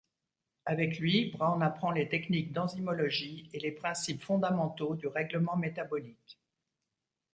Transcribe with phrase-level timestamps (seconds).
[0.65, 6.39] Avec lui, Brown apprend les techniques d'enzymologie et les principes fondamentaux du règlement métabolique.